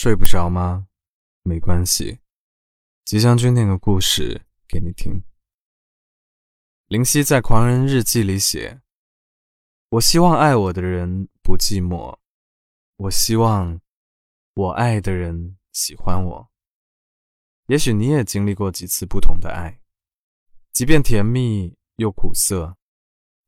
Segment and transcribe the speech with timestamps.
[0.00, 0.86] 睡不着吗？
[1.42, 2.20] 没关系，
[3.04, 5.24] 吉祥君念个故事给你听。
[6.86, 8.80] 林夕在《狂人日记》里写
[9.90, 12.16] ：“我希望爱我的人不寂寞，
[12.94, 13.80] 我希望
[14.54, 16.48] 我爱的人喜欢我。”
[17.66, 19.80] 也许你也经历过几次不同的爱，
[20.70, 22.76] 即便甜蜜又苦涩，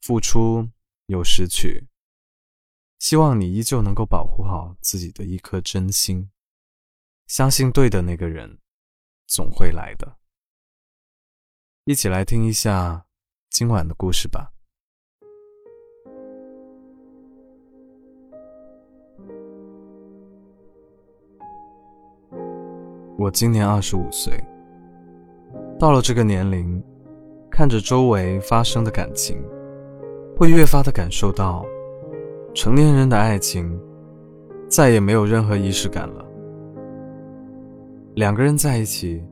[0.00, 0.68] 付出
[1.06, 1.86] 又失去。
[2.98, 6.28] 希望你依旧能够保护好自己的一颗真心，
[7.30, 8.58] 相信对的那个人
[9.28, 10.16] 总会来的。
[11.84, 13.06] 一起来听一下
[13.50, 14.50] 今晚的故事吧。
[23.16, 24.34] 我今年二十五岁，
[25.78, 26.82] 到了这个年龄，
[27.48, 29.40] 看着周围发生的感情，
[30.36, 31.64] 会越发的感受到。
[32.56, 33.80] 成年人的爱情，
[34.68, 36.26] 再也没有任何仪式感了。
[38.20, 39.24] 两个人在一起，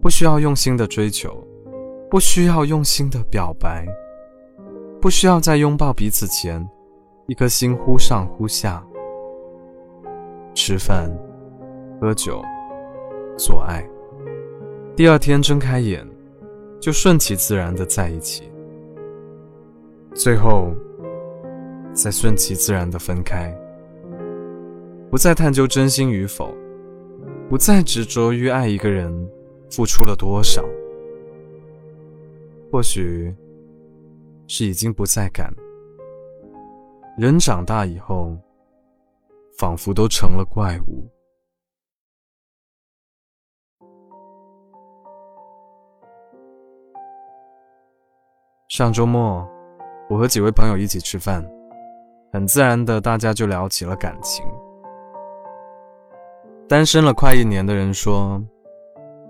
[0.00, 1.36] 不需要用心的追求，
[2.10, 3.86] 不需要用心的表白，
[5.02, 6.66] 不需要在拥抱彼此前，
[7.26, 8.82] 一颗心忽上忽下。
[10.54, 11.14] 吃饭、
[12.00, 12.42] 喝酒、
[13.36, 13.86] 做爱，
[14.96, 16.02] 第二天睁开眼，
[16.80, 18.50] 就顺其自然的在一起，
[20.14, 20.74] 最后。
[21.92, 23.52] 再顺其自然的分开，
[25.10, 26.54] 不再探究真心与否，
[27.50, 29.12] 不再执着于爱一个人
[29.72, 30.62] 付出了多少，
[32.70, 33.34] 或许
[34.46, 35.52] 是已经不再敢。
[37.18, 38.38] 人长大以后，
[39.58, 41.10] 仿佛都成了怪物。
[48.68, 49.44] 上周末，
[50.08, 51.44] 我和几位朋友一起吃饭。
[52.32, 54.46] 很自然的，大家就聊起了感情。
[56.70, 58.40] 单身了快一年的人说：“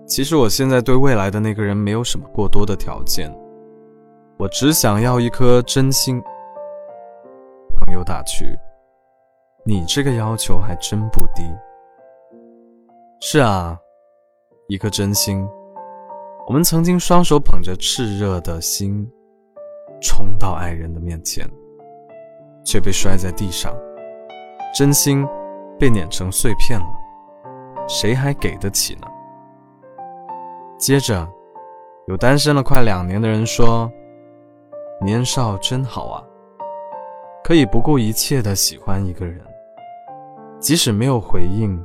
[0.07, 3.35] 其实我现在对未来的那个人没有什么过多的条件，
[4.37, 6.21] 我只想要一颗真心。”
[7.81, 8.45] 朋友打趣
[9.65, 11.43] ：“你这个要求还真不低。”
[13.23, 13.75] 是啊，
[14.69, 15.43] 一颗真心。
[16.47, 19.11] 我们曾经双手捧着炽热的心，
[20.03, 21.49] 冲到爱人的面前。
[22.67, 23.75] 却被摔在地上，
[24.75, 25.27] 真心
[25.79, 26.87] 被碾成碎片了，
[27.93, 29.09] 谁还给得起呢？
[30.79, 31.29] 接着，
[32.07, 33.91] 有单身了快两年的人说
[35.03, 36.23] ：“年少真好啊，
[37.43, 39.45] 可以不顾一切的喜欢一个人，
[40.61, 41.85] 即使没有回应，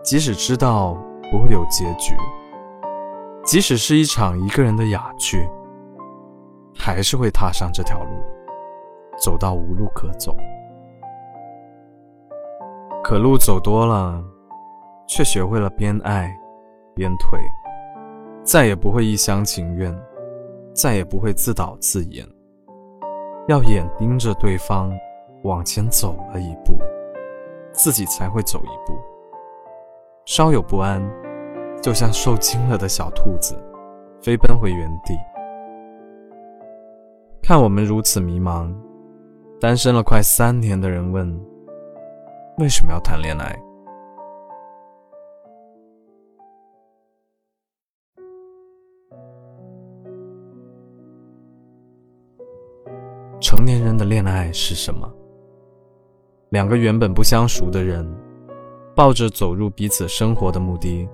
[0.00, 0.96] 即使知道
[1.32, 2.14] 不会有结局，
[3.44, 5.44] 即使是一场一个人的哑剧，
[6.72, 8.10] 还是会踏上这条路。”
[9.18, 10.36] 走到无路可走，
[13.02, 14.22] 可路走多了，
[15.06, 16.30] 却学会了边爱
[16.94, 17.38] 边退，
[18.42, 19.96] 再也不会一厢情愿，
[20.74, 22.26] 再也不会自导自演，
[23.48, 24.92] 要眼盯着对方
[25.42, 26.76] 往前走了一步，
[27.72, 28.98] 自己才会走一步。
[30.24, 31.00] 稍有不安，
[31.80, 33.56] 就像受惊了的小兔子，
[34.20, 35.16] 飞奔回原地。
[37.42, 38.74] 看我们如此迷茫。
[39.58, 41.26] 单身了快三年的人问
[42.58, 43.58] ：“为什么要谈恋爱？”
[53.40, 55.10] 成年人的恋爱是什么？
[56.50, 58.06] 两个原本不相熟的人，
[58.94, 61.08] 抱着走入彼此生活的目的，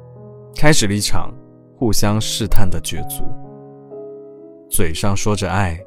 [0.55, 1.33] 开始了一场
[1.77, 3.25] 互相试探的角逐。
[4.69, 5.78] 嘴上说着爱。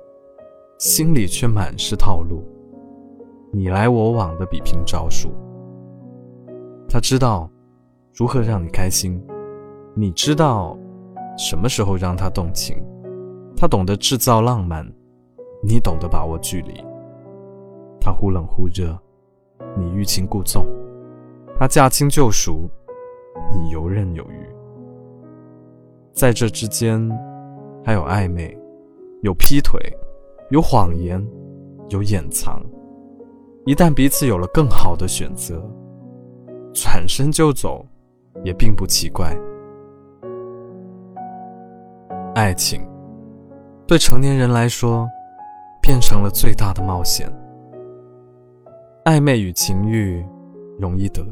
[0.78, 2.44] 心里却满是套路，
[3.54, 5.32] 你来我往的比拼招数。
[6.90, 7.50] 他知道
[8.14, 9.24] 如何让你开心，
[9.96, 10.78] 你知道
[11.38, 12.76] 什么时候让他动情。
[13.56, 14.86] 他懂得制造浪漫，
[15.62, 16.74] 你懂得把握距离。
[18.00, 18.98] 他忽冷忽热，
[19.78, 20.66] 你欲擒故纵。
[21.58, 22.70] 他驾轻就熟，
[23.54, 24.50] 你游刃有余。
[26.14, 27.10] 在这之间，
[27.84, 28.58] 还有暧昧，
[29.22, 29.80] 有劈腿。
[30.52, 31.20] 有谎言，
[31.90, 32.62] 有掩藏，
[33.66, 35.60] 一旦彼此有了更好的选择，
[36.72, 37.84] 转身就走，
[38.44, 39.36] 也并不奇怪。
[42.36, 42.88] 爱情，
[43.88, 45.10] 对成年人来说，
[45.86, 47.32] 变成了最大的冒险。
[49.04, 50.26] 暧昧与情欲
[50.80, 51.24] 容易得，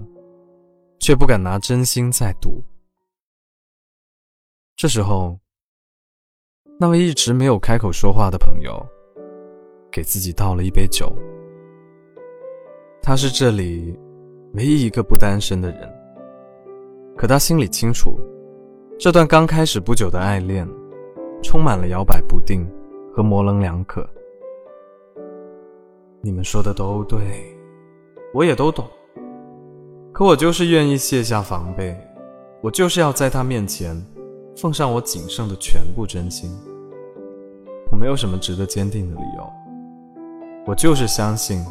[1.00, 2.64] 却不敢拿真心再赌。
[4.76, 5.40] 这时候，
[6.80, 8.80] 那位一直没有开口说话的朋友。
[9.92, 11.16] 给自己倒了一杯酒。
[13.00, 13.96] 他是这里
[14.54, 15.88] 唯一一个不单身的人。
[17.16, 18.20] 可他心里清楚，
[19.00, 20.68] 这段刚开始不久的爱恋，
[21.44, 22.68] 充满了摇摆不定
[23.16, 24.08] 和模棱两可。
[26.26, 27.20] 你们说的都对，
[28.34, 28.86] 我也都懂。
[30.14, 31.94] 可我就是愿意卸下防备，
[32.62, 33.94] 我就是要在他面前
[34.56, 36.50] 奉上我仅剩的全部真心。
[37.92, 39.46] 我没有什么值得坚定的理由，
[40.66, 41.62] 我就是相信，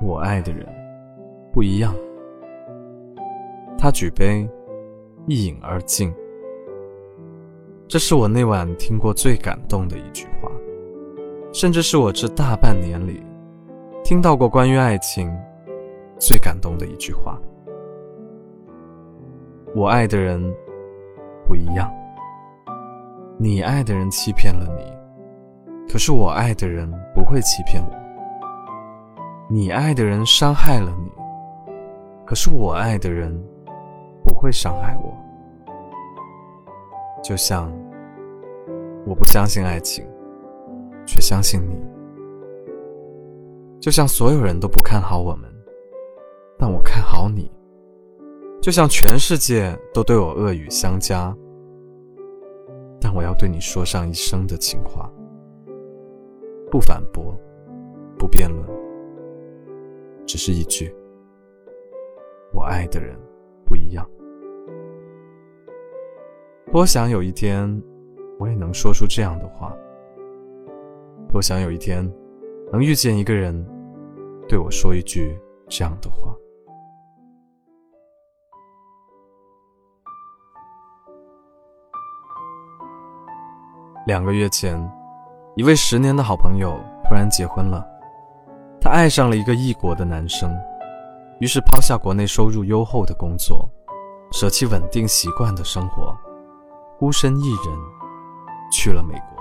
[0.00, 0.64] 我爱的人
[1.52, 1.92] 不一样。
[3.76, 4.48] 他举杯，
[5.26, 6.14] 一饮而尽。
[7.88, 10.48] 这是我那晚听过最感动的一句话，
[11.52, 13.20] 甚至是我这大半年里
[14.04, 15.34] 听到过关于爱情
[16.18, 17.40] 最感动的一句话。
[19.74, 20.38] 我爱的人
[21.48, 21.90] 不一样，
[23.38, 24.84] 你爱的人欺骗了你，
[25.90, 27.90] 可是我爱的人不会欺骗我。
[29.48, 31.10] 你爱的人伤害了你，
[32.26, 33.34] 可是我爱的人
[34.22, 35.16] 不会伤害我。
[37.22, 37.72] 就像
[39.06, 40.06] 我不相信爱情，
[41.06, 41.74] 却相信你；
[43.84, 45.42] 就像所有人都不看好我们，
[46.58, 47.52] 但我看好你。
[48.58, 51.36] 就像全世界都对我恶语相加，
[52.98, 55.12] 但我要对你说上一生的情话，
[56.70, 57.38] 不反驳，
[58.16, 58.66] 不辩论，
[60.24, 60.90] 只是一句：
[62.54, 63.14] 我爱的人
[63.66, 64.08] 不一样。
[66.72, 67.82] 多想有一天，
[68.38, 69.76] 我也能说出这样的话。
[71.28, 72.10] 多想有一天，
[72.72, 73.54] 能遇见一个人，
[74.54, 75.36] 对我说一句
[75.68, 76.32] 这样的话。
[84.06, 84.78] 两个月前，
[85.56, 87.84] 一位十年的好朋友突然结婚了。
[88.80, 90.56] 他爱上了一个异国的男生，
[91.40, 93.68] 于是抛下国内收入优厚的工作，
[94.30, 96.16] 舍弃稳定习惯的生活，
[96.96, 97.76] 孤身一人
[98.70, 99.34] 去了美国。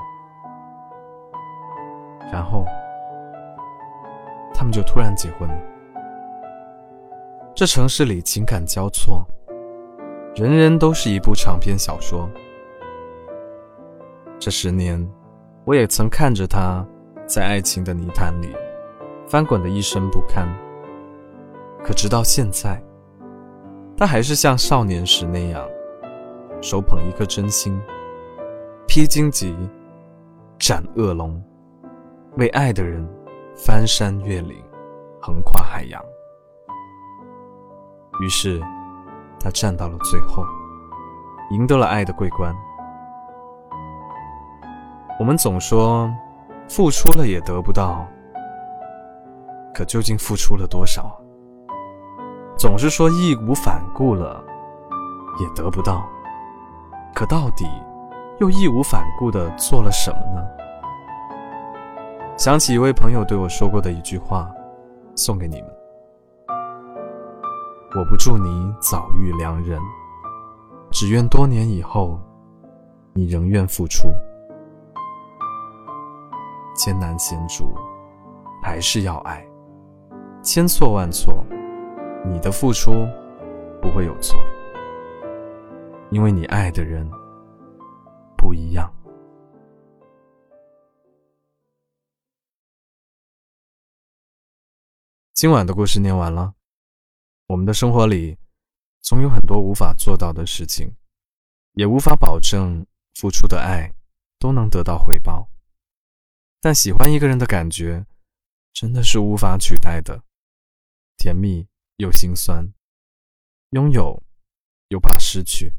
[2.31, 2.65] 然后，
[4.63, 5.55] 他们就突然结婚了。
[7.53, 9.27] 这城市里情感交错，
[10.37, 12.29] 人人都是一部长篇小说。
[14.39, 15.05] 这十年，
[15.65, 16.81] 我也曾看着他，
[17.27, 18.55] 在爱情的泥潭里
[19.27, 20.47] 翻滚的一身不堪。
[21.83, 22.81] 可直到现在，
[23.97, 25.61] 他还是像少年时那样，
[26.61, 27.77] 手捧一颗真心，
[28.87, 29.53] 披荆棘，
[30.57, 31.43] 斩恶龙，
[32.37, 33.05] 为爱的人
[33.55, 34.63] 翻山越岭，
[35.21, 36.03] 横跨海洋。
[38.19, 38.59] 于是，
[39.39, 40.43] 他站到了最后，
[41.51, 42.53] 赢得了爱的桂冠。
[45.19, 46.11] 我们总说，
[46.67, 48.05] 付出了也得不到，
[49.73, 51.15] 可究竟付出了多少？
[52.57, 54.43] 总是说义无反顾了，
[55.39, 56.07] 也得不到，
[57.13, 57.65] 可到底
[58.39, 60.41] 又义无反顾的做了什么呢？
[62.43, 64.53] 想起一位朋友对我说过的一句话，
[65.15, 65.69] 送给你们：
[67.95, 69.79] 我不祝你早遇良人，
[70.91, 72.19] 只愿多年以后，
[73.13, 74.09] 你仍愿付出。
[76.75, 77.73] 艰难险阻，
[78.61, 79.41] 还是要爱。
[80.41, 81.45] 千错万错，
[82.25, 83.07] 你的付出
[83.81, 84.37] 不会有错，
[86.09, 87.09] 因为你爱的人
[88.35, 88.91] 不一样。
[95.33, 96.53] 今晚的故事念完了。
[97.47, 98.37] 我们的生活里，
[99.01, 100.95] 总有很多无法做到的事情，
[101.73, 102.85] 也无法保证
[103.15, 103.91] 付出的爱
[104.37, 105.49] 都能得到回报。
[106.61, 108.05] 但喜欢一个人的感觉，
[108.73, 110.23] 真的是无法取代的，
[111.17, 112.71] 甜蜜又心酸，
[113.71, 114.21] 拥有
[114.89, 115.73] 又怕失去，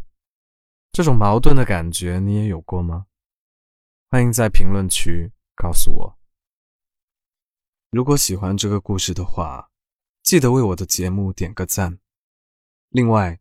[0.91, 3.07] 这种矛盾的感觉你也有过吗？
[4.11, 6.19] 欢迎在评论区告诉我。
[7.95, 9.71] 如果喜欢这个故事的话，
[10.21, 12.01] 记得为我的节目点个赞。
[12.89, 13.39] 另外，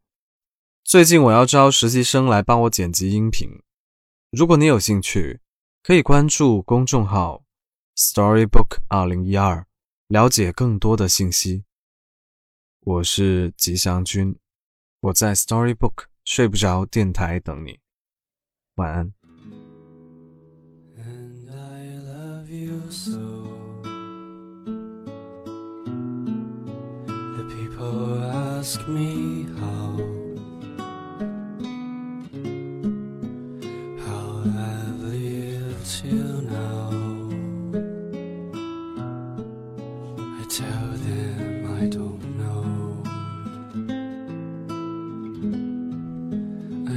[0.84, 3.50] 最近我要招实习生来帮我剪辑音频，
[4.30, 5.40] 如果你有兴趣。
[5.82, 7.44] 可以关注公众号
[7.98, 9.68] “Storybook 二零一二”，
[10.08, 11.66] 了解更多的信息。
[12.82, 14.38] 我是吉祥君，
[15.02, 17.80] 我在 Storybook 睡不着电台等你，
[18.76, 19.12] 晚安。
[28.64, 29.92] ask me how.
[34.06, 34.28] How
[34.72, 36.88] I've lived till now
[40.40, 41.38] I tell them
[41.82, 42.64] I don't know.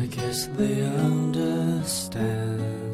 [0.00, 2.85] I guess they understand.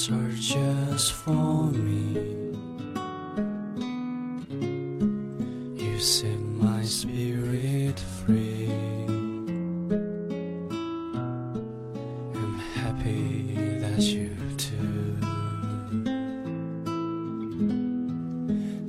[0.00, 2.14] searches for me.
[5.76, 8.70] You set my spirit free.
[12.34, 15.18] I'm happy that you do.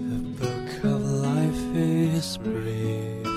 [0.07, 3.27] The book of life is brief.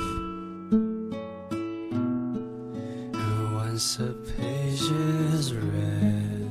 [3.19, 4.83] And once a page
[5.33, 6.44] is read.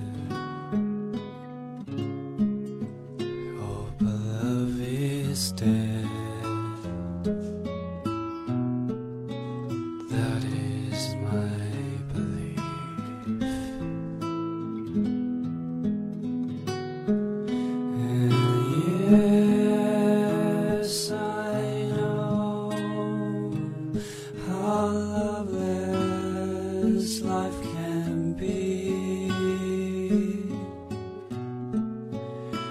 [27.14, 28.90] this life can be.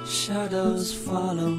[0.07, 1.51] Shadows follow